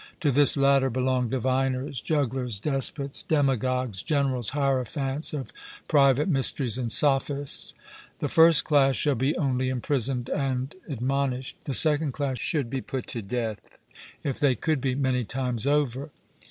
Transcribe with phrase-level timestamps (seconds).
[0.21, 5.51] To this latter belong diviners, jugglers, despots, demagogues, generals, hierophants of
[5.87, 7.75] private mysteries, and sophists.
[8.17, 11.57] The first class shall be only imprisoned and admonished.
[11.65, 13.59] The second class should be put to death,
[14.23, 16.09] if they could be, many times over.